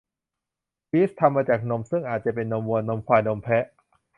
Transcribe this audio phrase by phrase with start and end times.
[0.87, 3.65] ชีส ทำมาจากนม ซึ่งอาจจะเป็นนมวัว นมควาย นมแพะ